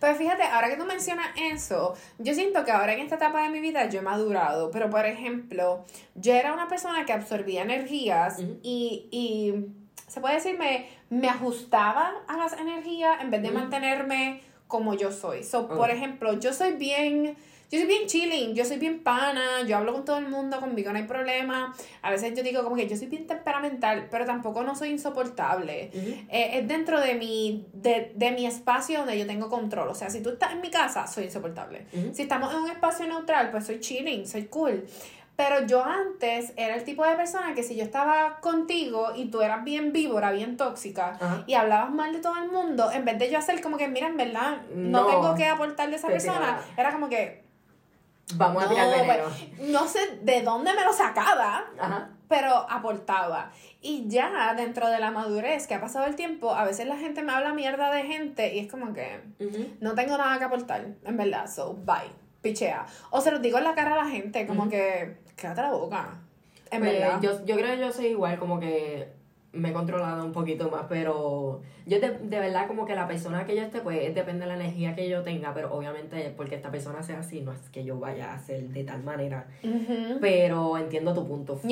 [0.00, 3.50] Pero fíjate, ahora que tú mencionas eso, yo siento que ahora en esta etapa de
[3.50, 4.70] mi vida yo he madurado.
[4.70, 9.66] Pero por ejemplo, yo era una persona que absorbía energías y, y
[10.08, 15.12] se puede decir, me, me ajustaba a las energías en vez de mantenerme como yo
[15.12, 15.44] soy.
[15.44, 17.36] So, por ejemplo, yo soy bien.
[17.70, 20.90] Yo soy bien chilling, yo soy bien pana, yo hablo con todo el mundo, conmigo
[20.90, 21.72] no hay problema.
[22.02, 25.90] A veces yo digo como que yo soy bien temperamental, pero tampoco no soy insoportable.
[26.28, 29.88] Eh, es dentro de mi, de, de mi espacio donde yo tengo control.
[29.88, 31.86] O sea, si tú estás en mi casa, soy insoportable.
[32.12, 34.84] Si estamos en un espacio neutral, pues soy chilling, soy cool.
[35.36, 39.40] Pero yo antes era el tipo de persona que si yo estaba contigo y tú
[39.42, 41.44] eras bien víbora, bien tóxica, Ajá.
[41.46, 44.08] y hablabas mal de todo el mundo, en vez de yo hacer como que, mira,
[44.08, 45.06] en verdad, no, No.
[45.06, 47.48] tengo que aportarle a esa persona, era como que,
[48.36, 49.24] Vamos a no, tirar veneno.
[49.24, 52.10] pues, no sé de dónde me lo sacaba, Ajá.
[52.28, 53.50] pero aportaba.
[53.80, 57.22] Y ya dentro de la madurez que ha pasado el tiempo, a veces la gente
[57.22, 59.20] me habla mierda de gente y es como que
[59.80, 62.10] no tengo nada que aportar, en verdad, so bye.
[62.42, 62.86] pichea.
[63.10, 66.14] O se los digo en la cara a la gente, como que, quédate la boca.
[66.70, 67.20] En Pues, verdad.
[67.20, 69.12] yo, yo creo que yo soy igual, como que
[69.52, 73.46] me he controlado un poquito más, pero yo de, de verdad como que la persona
[73.46, 76.70] que yo esté, pues depende de la energía que yo tenga, pero obviamente porque esta
[76.70, 79.46] persona sea así, no es que yo vaya a ser de tal manera.
[80.20, 81.70] Pero entiendo tu punto, full,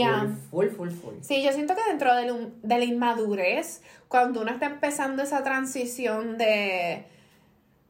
[0.50, 1.14] full, full, full.
[1.20, 6.36] Sí, yo siento que dentro de, de la inmadurez, cuando uno está empezando esa transición
[6.36, 7.04] de,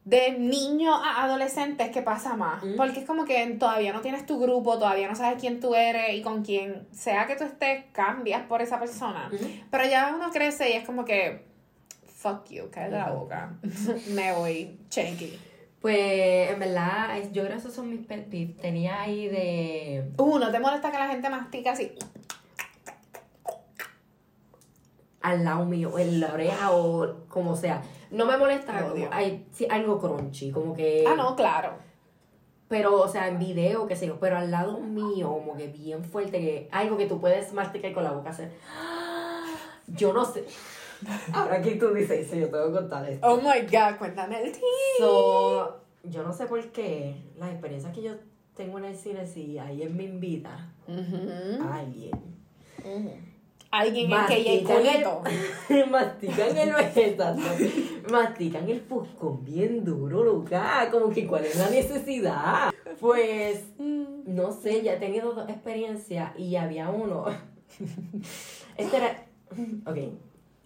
[0.09, 2.65] de niño a adolescente, es que pasa más.
[2.65, 2.77] Mm.
[2.77, 6.15] Porque es como que todavía no tienes tu grupo, todavía no sabes quién tú eres
[6.15, 9.29] y con quién sea que tú estés, cambias por esa persona.
[9.31, 9.45] Ujú.
[9.71, 11.45] Pero ya uno crece y es como que,
[12.07, 13.21] fuck you, cállate la Ujú.
[13.21, 13.53] boca.
[14.15, 15.39] Me voy, checky.
[15.83, 18.57] Pues en verdad, yo creo que esos son mis pet peeves.
[18.57, 20.11] Tenía ahí de...
[20.17, 21.93] Uh, ¿no te molesta que la gente mastica así?
[25.21, 27.83] al lado mío, en la oreja o como sea.
[28.11, 29.09] No me molesta, como odio.
[29.13, 31.05] hay sí, algo crunchy, como que...
[31.07, 31.73] Ah, no, claro.
[32.69, 36.05] Pero, o sea, en video, qué sé yo, pero al lado mío, como que bien
[36.05, 38.53] fuerte, que algo que tú puedes masticar con la boca hacer.
[39.87, 40.45] Yo no sé.
[41.33, 43.27] Ahora aquí tú dices eso, yo tengo que contar esto.
[43.27, 44.53] Oh my god, cuéntame el.
[44.99, 48.13] So, yo no sé por qué las experiencias que yo
[48.57, 51.63] tengo en el cine, si alguien me invita, Ujú.
[51.73, 52.21] alguien.
[53.71, 54.87] Alguien en que ya Mastican
[55.69, 57.51] el, mastican el exacto.
[58.11, 60.89] mastican el fuscón bien duro, loca.
[60.91, 62.71] Como que cuál es la necesidad.
[63.01, 64.35] Pues, Mm.
[64.35, 67.27] no sé, ya he tenido dos experiencias y había uno.
[68.77, 69.25] Este era.
[69.87, 69.97] Ok,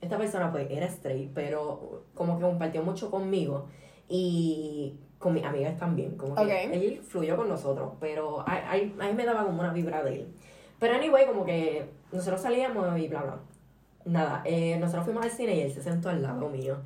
[0.00, 3.66] esta persona pues era straight, pero como que compartió mucho conmigo
[4.08, 6.16] y con mis amigas también.
[6.16, 6.50] Como que Ok.
[6.72, 10.14] él fluyó con nosotros, pero a, a, a mí me daba como una vibra de
[10.20, 10.28] él.
[10.82, 13.38] Pero anyway, como que nosotros salíamos y bla bla.
[14.04, 16.78] Nada, eh, nosotros fuimos al cine y él se sentó al lado mío.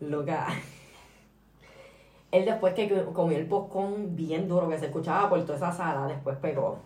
[0.00, 0.48] Loca.
[2.32, 6.08] Él después que comió el poscón bien duro que se escuchaba por toda esa sala,
[6.08, 6.80] después pegó.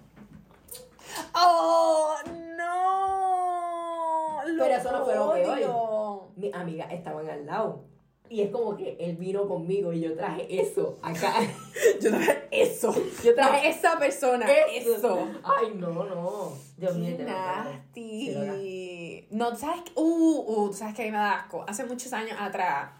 [1.35, 2.17] ¡Oh,
[2.59, 4.41] no!
[4.45, 6.29] Pero eso no fue lo peor.
[6.37, 7.85] Mis amigas estaban al lado.
[8.31, 11.35] Y es como que él vino conmigo y yo traje eso acá.
[12.01, 12.95] Yo traje eso.
[13.25, 14.47] Yo Traje esa persona.
[14.73, 14.97] eso.
[14.97, 15.29] Eso.
[15.43, 16.53] Ay, no, no.
[16.77, 18.37] Dios mío, nasty.
[19.33, 19.93] No, ¿sabes qué?
[19.97, 21.03] Uh, uh, ¿sabes qué?
[21.03, 21.65] A mí me da asco.
[21.67, 22.93] Hace muchos años atrás,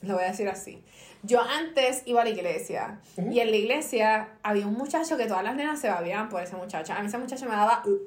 [0.00, 0.82] lo voy a decir así.
[1.22, 3.00] Yo antes iba a la iglesia.
[3.30, 6.56] Y en la iglesia había un muchacho que todas las nenas se babían por ese
[6.56, 6.94] muchacho.
[6.94, 7.82] A mí ese muchacho me daba...
[7.86, 7.98] uh.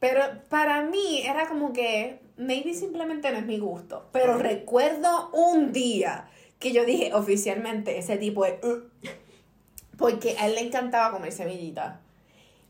[0.00, 4.06] Pero para mí era como que, maybe simplemente no es mi gusto.
[4.12, 8.58] Pero recuerdo un día que yo dije oficialmente ese tipo de...
[8.62, 9.08] uh,
[9.98, 11.98] porque a él le encantaba comer semillitas.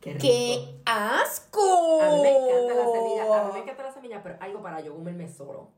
[0.01, 0.23] Qué rico.
[0.23, 2.01] ¡Qué asco!
[2.03, 4.81] A mí me encanta la semilla, a mí me encanta la semilla, pero algo para
[4.81, 5.69] yo comerme solo.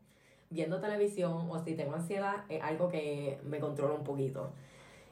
[0.50, 4.50] Viendo televisión o si tengo ansiedad, es algo que me controla un poquito.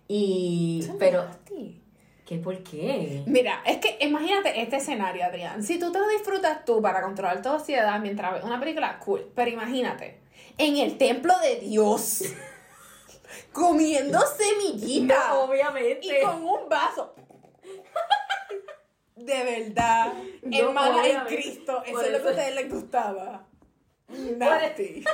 [0.09, 1.83] Y, pero, nasty.
[2.27, 3.23] ¿Qué por qué?
[3.27, 5.62] Mira, es que imagínate este escenario, Adrián.
[5.62, 9.31] Si tú te lo disfrutas tú para controlar tu ansiedad mientras ves una película, cool.
[9.35, 10.19] Pero imagínate,
[10.59, 12.23] en el templo de Dios,
[13.53, 16.01] comiendo semillitas No, obviamente.
[16.07, 17.15] y con un vaso.
[19.15, 20.12] De verdad,
[20.43, 21.21] No, hermana en.
[21.27, 23.47] Cristo, eso Por es lo que a eso- ustedes les gustaba.
[24.09, 25.05] Nasty.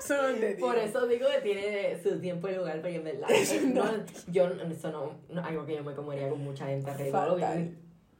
[0.00, 0.60] Son de Dios.
[0.68, 3.28] Por eso digo que tiene su tiempo y lugar, porque en verdad,
[3.74, 3.84] no,
[4.28, 7.40] yo, eso no, no es algo que yo me comería con mucha gente alrededor.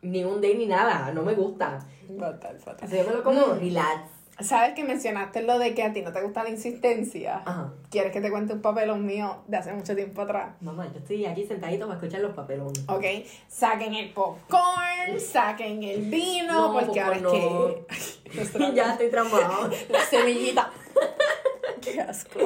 [0.03, 1.79] Ni, un day ni nada, no me gusta.
[2.19, 2.87] Fatal, fatal.
[2.89, 3.59] Así yo me lo como Mm.
[3.59, 4.11] relax.
[4.39, 7.41] ¿Sabes que mencionaste lo de que a ti no te gusta la insistencia?
[7.47, 7.73] Ajá.
[7.91, 10.55] ¿Quieres que te cuente un papelón mío de hace mucho tiempo atrás?
[10.61, 12.85] Mamá, yo estoy aquí sentadito para escuchar los papelones.
[12.87, 13.05] Ok,
[13.49, 18.75] saquen el popcorn, saquen el vino, No, porque ahora es popcorn que.
[18.75, 19.71] Ya estoy traumado.
[19.89, 20.71] La semillita.
[21.93, 22.41] Qué asco.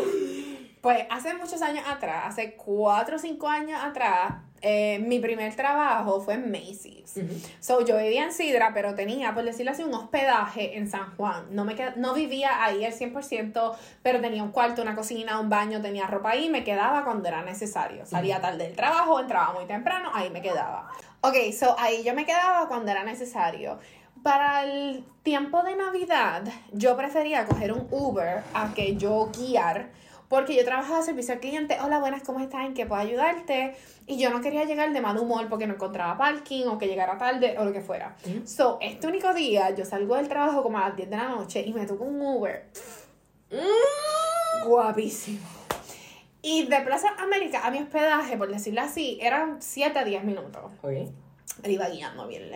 [0.80, 6.22] Pues hace muchos años atrás, hace 4 o 5 años atrás, eh, mi primer trabajo
[6.22, 7.14] fue en Macy's.
[7.60, 11.48] So, yo vivía en Sidra, pero tenía, por decirlo así, un hospedaje en San Juan.
[11.50, 15.50] No, me qued- no vivía ahí al 100%, pero tenía un cuarto, una cocina, un
[15.50, 18.06] baño, tenía ropa ahí, me quedaba cuando era necesario.
[18.06, 20.88] Salía tarde del trabajo, entraba muy temprano, ahí me quedaba.
[21.22, 23.78] Ok, so ahí yo me quedaba cuando era necesario.
[24.22, 29.90] Para el tiempo de Navidad, yo prefería coger un Uber a que yo guiar,
[30.28, 31.78] porque yo trabajaba servicio al cliente.
[31.82, 32.66] Hola, buenas, ¿cómo estás?
[32.66, 33.74] ¿En qué puedo ayudarte?
[34.06, 37.16] Y yo no quería llegar de mal humor porque no encontraba parking o que llegara
[37.16, 38.14] tarde o lo que fuera.
[38.26, 38.46] Ujú.
[38.46, 41.62] So, este único día, yo salgo del trabajo como a las 10 de la noche
[41.66, 42.66] y me toco un Uber.
[44.66, 45.40] Guapísimo.
[46.42, 50.72] Y de Plaza América a mi hospedaje, por decirlo así, eran 7 a 10 minutos.
[50.82, 50.90] Ok.
[51.62, 52.50] Él iba guiando bien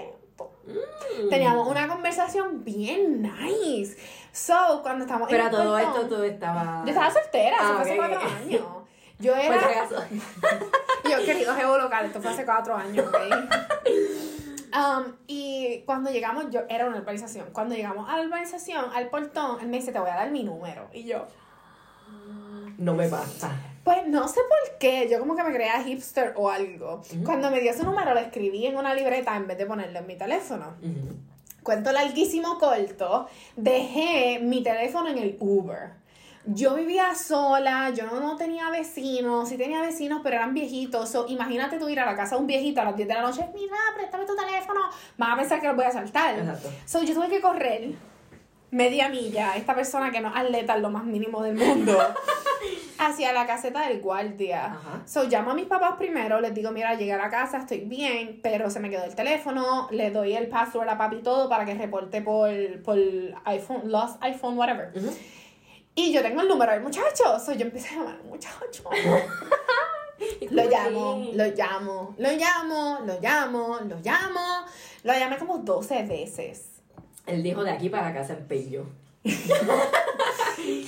[1.30, 3.96] Teníamos una conversación bien nice.
[4.32, 6.84] So, cuando estamos Pero en todo esto tú estabas.
[6.84, 8.62] Yo estaba soltera, eso Ah, fue hace cuatro años.
[9.18, 9.56] Yo era.
[11.08, 13.16] Yo querido jevo local, esto fue hace cuatro años, ¿ok?
[14.74, 17.50] Um, y cuando llegamos, yo era una urbanización.
[17.52, 20.42] Cuando llegamos a la urbanización, al portón, él me dice, te voy a dar mi
[20.42, 20.88] número.
[20.92, 21.26] Y yo,
[22.78, 23.52] No me pasa.
[23.84, 27.02] Pues no sé por qué, yo como que me creía hipster o algo.
[27.24, 30.06] Cuando me dio su número, lo escribí en una libreta en vez de ponerlo en
[30.06, 30.74] mi teléfono.
[30.80, 31.16] Ujú.
[31.62, 35.92] Cuento larguísimo corto, dejé mi teléfono en el Uber.
[36.46, 41.08] Yo vivía sola, yo no tenía vecinos, sí tenía vecinos, pero eran viejitos.
[41.08, 43.22] So, imagínate tú ir a la casa de un viejito a las 10 de la
[43.22, 44.80] noche, mira, préstame tu teléfono,
[45.16, 46.38] van a pensar que los voy a saltar.
[46.38, 46.70] Exacto.
[46.84, 47.94] So, yo tuve que correr
[48.70, 51.96] media milla, esta persona que no es atleta en lo más mínimo del mundo,
[52.98, 54.66] hacia la caseta del guardia.
[54.66, 55.02] Ajá.
[55.06, 58.40] So, llamo a mis papás primero, les digo, mira, llegué a la casa, estoy bien,
[58.42, 61.64] pero se me quedó el teléfono, le doy el password a papi y todo para
[61.64, 62.50] que reporte por,
[62.82, 62.98] por
[63.44, 64.92] iPhone, lost iPhone, whatever.
[65.94, 68.84] Y yo tengo el número del muchacho, so, yo empecé a llamar al muchacho.
[70.50, 74.66] Lo ¿Cómo llamo, lo llamo, lo llamo, lo llamo, lo llamo.
[75.02, 76.82] Lo llamé como 12 veces.
[77.26, 78.86] Él dijo de aquí para casa en Pello.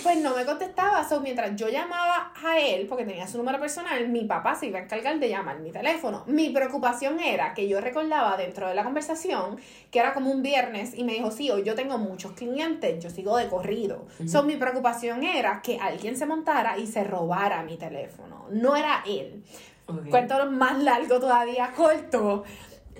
[0.02, 4.08] Pues no me contestaba, so, mientras yo llamaba a él, porque tenía su número personal,
[4.08, 6.22] mi papá se iba a encargar de llamar mi teléfono.
[6.26, 9.58] Mi preocupación era que yo recordaba dentro de la conversación
[9.90, 13.10] que era como un viernes y me dijo, sí, hoy yo tengo muchos clientes, yo
[13.10, 14.06] sigo de corrido.
[14.26, 18.46] So, mi preocupación era que alguien se montara y se robara mi teléfono.
[18.50, 19.44] No era él.
[19.86, 20.08] Ok.
[20.08, 22.44] Cuento lo más largo todavía, corto.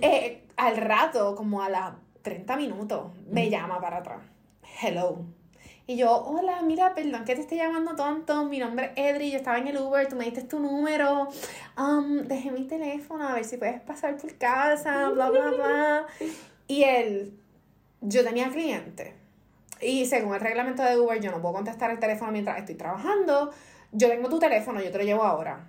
[0.01, 4.36] Eh, al rato, como a las 30 minutos, me llama para atrás.
[4.79, 5.25] Hello.
[5.87, 8.43] Y yo, hola, mira, perdón que te esté llamando tonto.
[8.43, 11.29] Mi nombre es Edri, yo estaba en el Uber, tú me diste tu número.
[11.75, 16.05] Um, dejé mi teléfono, a ver si puedes pasar por casa, bla, bla, bla.
[16.67, 17.33] Y él,
[18.01, 19.15] yo tenía cliente.
[19.81, 23.51] Y según el reglamento de Uber, yo no puedo contestar el teléfono mientras estoy trabajando.
[23.93, 25.65] Yo tengo tu teléfono, yo te lo llevo ahora.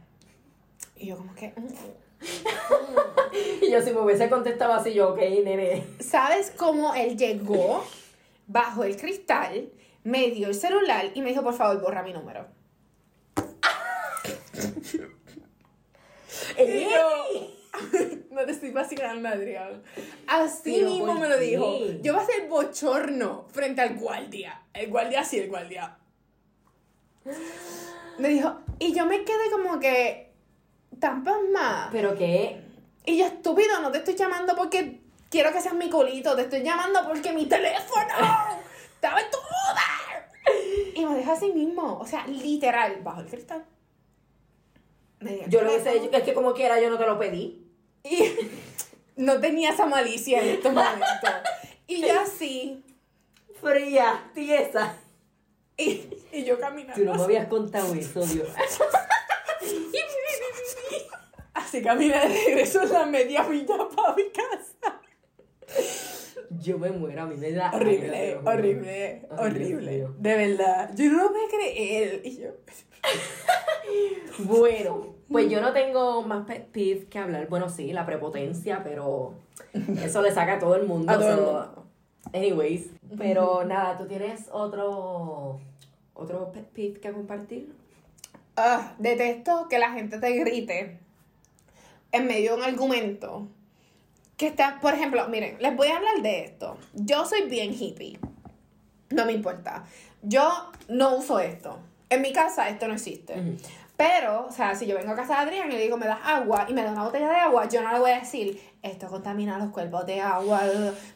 [0.97, 1.55] Y yo como que,
[3.63, 5.87] Y yo si me hubiese contestado así, yo, ok, nene.
[6.01, 7.85] ¿sabes cómo él llegó
[8.49, 9.71] bajo el cristal,
[10.03, 12.47] me dio el celular y me dijo, por favor, borra mi número?
[16.59, 17.51] Y yo,
[18.31, 19.83] no te estoy vacilando, Adrián.
[20.27, 21.45] Así Pero, mismo ¿por me lo qué?
[21.45, 21.79] dijo.
[22.03, 24.63] Yo voy a hacer bochorno frente al guardia.
[24.73, 25.97] El guardia sí, el guardia.
[28.19, 30.33] Me dijo, y yo me quedé como que
[30.99, 31.89] tan pasmada.
[31.93, 32.61] Pero que
[33.05, 36.63] Y yo, estúpido, no te estoy llamando porque quiero que seas mi culito, te estoy
[36.63, 38.15] llamando porque mi teléfono
[38.95, 40.29] estaba en tu muda.
[40.95, 43.65] Y me deja así mismo, o sea, literal, bajo el cristal.
[45.21, 47.67] Me yo lo dicho, es que como quiera yo no te lo pedí.
[48.05, 48.35] Y
[49.17, 51.31] no tenía esa malicia en estos momentos.
[51.87, 52.85] Y yo así,
[53.61, 54.97] Fría, tiesa.
[55.77, 57.01] y, y yo caminando.
[57.01, 58.49] Tú no me habías contado eso, Dios.
[61.55, 64.98] Así caminé de regreso en la media milla para mi casa.
[66.61, 67.71] Yo me muero, a mí me da.
[67.73, 70.09] Horrible, horrible, horrible.
[70.19, 70.91] De verdad.
[70.97, 72.23] Yo no lo puedo creer.
[72.25, 72.49] Y yo.
[74.41, 77.49] Bueno, pues yo no tengo más pet peeve que hablar.
[77.49, 79.35] Bueno, sí, la prepotencia, pero
[80.01, 81.13] eso le saca a todo el mundo.
[81.13, 81.85] A todo el mundo.
[82.33, 85.59] Anyways, pero nada, ¿tú tienes otro
[86.15, 87.73] otro pet peeve que compartir?
[88.57, 90.99] Ah, detesto que la gente te grite
[92.13, 93.49] en medio de un argumento.
[94.39, 96.79] Que está, por ejemplo, miren, les voy a hablar de esto.
[96.95, 98.21] Yo soy bien hippie.
[99.11, 99.85] No me importa.
[100.23, 101.81] Yo no uso esto.
[102.09, 103.35] En mi casa esto no existe.
[103.97, 106.21] Pero, o sea, si yo vengo a casa de Adrián y le digo, me das
[106.23, 109.09] agua y me da una botella de agua, yo no le voy a decir, esto
[109.09, 110.63] contamina los cuerpos de agua.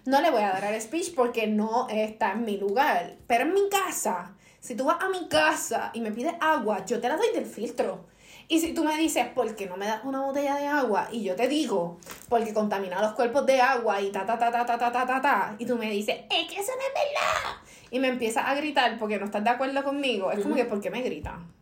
[0.05, 3.19] No le voy a dar el speech porque no está en mi lugar.
[3.29, 7.01] Pero en mi casa, si tú vas a mi casa y me pides agua, yo
[7.01, 8.05] te la doy del filtro.
[8.49, 11.09] Y si tú me dices, ¿por qué no me das una botella de agua?
[11.11, 14.67] Y yo te digo, porque contamina los cuerpos de agua y ta, ta, ta, ta,
[14.67, 15.57] ta, ta, ta, ta, ta.
[15.59, 17.63] Y tú me dices, es que eso no es verdad.
[17.91, 20.33] Y me empiezas a gritar porque no estás de acuerdo conmigo.
[20.33, 21.53] Es como que, ¿por qué me gritan?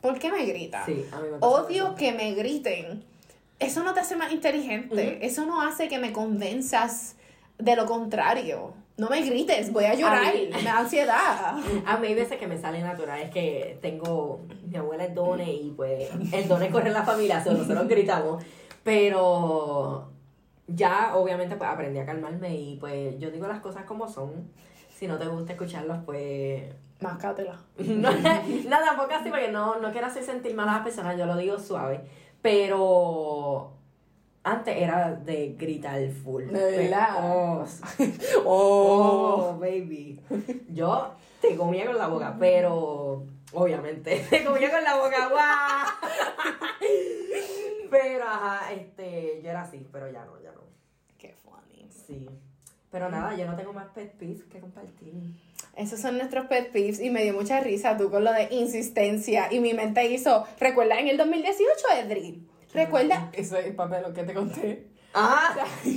[0.00, 0.86] ¿Por qué me gritan?
[0.86, 3.04] Sí, a mí me Odio que me griten.
[3.58, 5.26] Eso no te hace más inteligente.
[5.26, 7.16] Eso no hace que me convenzas
[7.58, 8.74] de lo contrario.
[8.98, 10.34] No me grites, voy a llorar.
[10.34, 11.56] mí- Me da ansiedad.
[11.86, 15.50] A mí hay veces que me sale natural, es que tengo, mi abuela es Done
[15.50, 18.42] y pues el Done corre en la familia, so nosotros gritamos,
[18.82, 20.08] pero
[20.66, 24.50] ya obviamente pues aprendí a calmarme y pues yo digo las cosas como son,
[24.94, 26.64] si no te gusta escucharlas pues
[27.00, 27.56] Máscatela.
[27.78, 31.24] no, no, tampoco así porque no, no quiero hacer sentir mal a las personas, yo
[31.26, 32.00] lo digo suave,
[32.42, 33.70] pero
[34.52, 36.44] antes era de gritar full.
[36.46, 37.08] ¿De verdad?
[37.22, 37.66] Oh,
[38.44, 39.52] Oh.
[39.54, 40.20] Oh, baby.
[40.68, 45.88] Yo te comía con la boca, pero obviamente te comía con la boca, guau.
[48.28, 50.60] ajá, este, yo era así, pero ya no, ya no.
[51.18, 51.88] Qué funny.
[51.90, 52.28] Sí.
[52.90, 55.12] Pero nada, yo no tengo más pet peeves que compartir.
[55.76, 59.48] Esos son nuestros pet peeves y me dio mucha risa tú con lo de insistencia
[59.52, 61.64] y mi mente hizo, recuerda en el 2018,
[62.02, 65.54] Edri, recuerda, eso es el papel lo que te conté, Ah,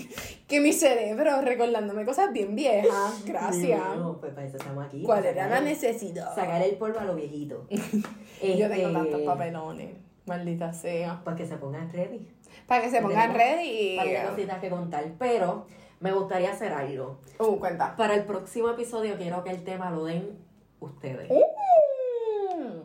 [0.48, 3.80] que mi cerebro recordándome cosas bien viejas, gracias.
[3.98, 5.04] No, pues para eso estamos aquí.
[5.04, 6.34] ¿Cuál era la necesidad?
[6.34, 7.68] Sacar el polvo a lo viejito.
[7.70, 9.96] Yo tengo Este, tantos papelones,
[10.26, 11.22] maldita sea.
[11.24, 12.26] Para que se pongan ready.
[12.68, 13.98] Para que se pongan ready.
[13.98, 15.04] Para que cositas que contar.
[15.20, 15.68] Pero
[16.00, 17.20] me gustaría hacer algo.
[17.38, 17.96] Uh, cuenta.
[17.98, 20.40] Para el próximo episodio quiero que el tema lo den
[20.80, 21.30] ustedes.
[21.30, 22.82] Uh,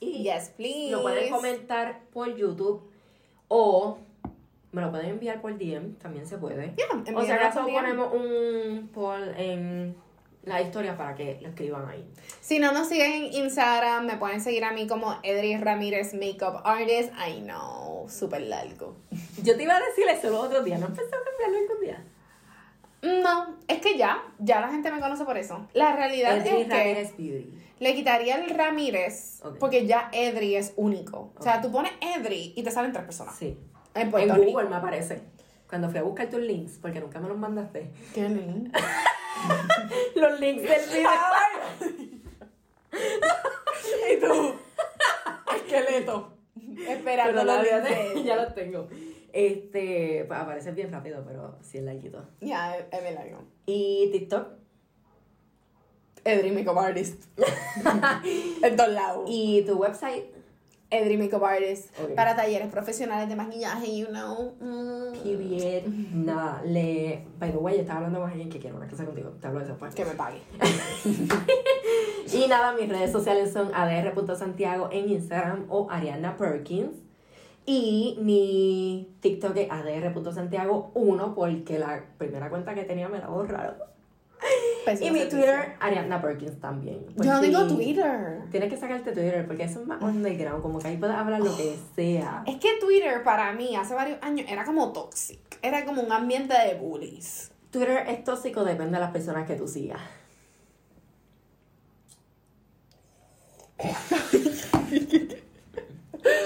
[0.00, 0.90] Y yes, please.
[0.92, 2.87] lo pueden comentar por YouTube
[3.48, 3.98] o
[4.72, 6.74] me lo pueden enviar por DM, también se puede.
[6.76, 9.96] Yeah, o sea, envíanos acaso ponemos un poll en
[10.44, 12.04] la historia para que lo escriban ahí.
[12.40, 16.62] Si no nos siguen en Instagram, me pueden seguir a mí como Edri Ramírez Makeup
[16.64, 17.12] Artist.
[17.14, 18.96] I know, súper largo.
[19.42, 22.04] Yo te iba a decir eso los otros días, ¿no empezó a cambiarlo algún día?
[23.00, 25.66] No, es que ya, ya la gente me conoce por eso.
[25.72, 27.67] La realidad Edri es que Beauty.
[27.78, 31.32] Le quitaría el Ramírez porque ya Edri es único.
[31.36, 33.36] O sea, tú pones Edri y te salen tres personas.
[33.36, 33.58] Sí.
[33.94, 34.62] En Google Rico.
[34.68, 35.20] me aparece.
[35.68, 37.90] Cuando fui a buscar tus links, porque nunca me los mandaste.
[38.14, 38.70] Qué lindo.
[40.14, 41.10] Los links del video.
[44.12, 44.54] y tú,
[45.54, 46.32] esqueleto.
[46.88, 48.88] Esperando los de ya los tengo.
[49.32, 52.26] Este, pues aparece bien rápido, pero sí es larguito.
[52.40, 53.44] Ya, es es bien largo.
[53.66, 54.48] Y TikTok.
[56.28, 57.24] Edri Makeup Artist.
[58.62, 59.24] en todos lados.
[59.28, 60.24] Y tu website.
[60.90, 61.94] Edri Makeup Artist.
[62.16, 64.54] Para talleres profesionales de maquillaje, you know.
[64.60, 65.22] Mm.
[65.22, 65.84] Period.
[66.14, 67.24] Nada, le.
[67.38, 69.30] By the way, yo estaba hablando con alguien que quiere una cosa contigo.
[69.40, 69.94] Te hablo de eso pues.
[69.94, 70.40] Que me pague.
[72.32, 76.94] Y nada, mis redes sociales son adr.santiago en Instagram o Ariana Perkins.
[77.64, 83.76] Y mi TikTok es adr.santiago1 porque la primera cuenta que tenía me la borraron.
[85.00, 85.20] Y mi.
[85.28, 87.04] Twitter, Ariana Perkins también.
[87.16, 88.42] Pues Yo no sí, tengo Twitter.
[88.50, 91.56] Tienes que sacarte Twitter porque eso es más underground, como que ahí puedes hablar lo
[91.56, 92.42] que sea.
[92.46, 95.58] Es que Twitter para mí hace varios años era como toxic.
[95.62, 97.50] Era como un ambiente de bullies.
[97.70, 100.00] Twitter es tóxico, depende de las personas que tú sigas.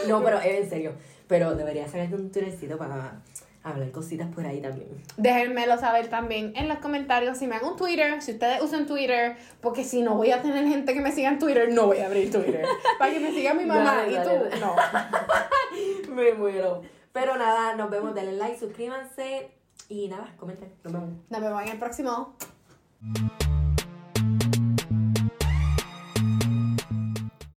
[0.09, 0.93] No, pero es en serio.
[1.29, 3.23] Pero deberías sacarte un Twittercito para
[3.63, 4.89] hablar cositas por ahí también.
[5.17, 9.37] Déjenmelo saber también en los comentarios si me hago un Twitter, si ustedes usan Twitter,
[9.61, 12.07] porque si no voy a tener gente que me siga en Twitter, no voy a
[12.07, 12.65] abrir Twitter.
[12.99, 14.61] Para que me siga mi mamá Dale, y dale, tú, dale.
[14.61, 14.75] no.
[16.15, 16.83] Me muero.
[17.13, 18.15] Pero nada, nos vemos.
[18.15, 19.51] Denle like, suscríbanse
[19.89, 20.73] y nada, comenten.
[20.85, 21.11] Nos vemos.
[21.31, 22.37] Nos vemos en el próximo.